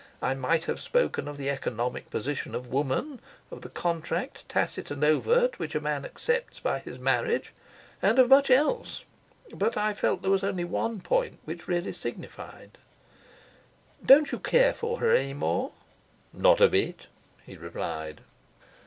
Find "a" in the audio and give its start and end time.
5.75-5.79, 16.61-16.67